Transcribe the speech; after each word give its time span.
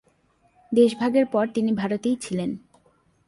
দেশভাগের 0.71 1.25
পর 1.25 1.45
তিনি 1.47 1.71
ভারতেই 1.71 2.15
ছিলেন। 2.15 2.51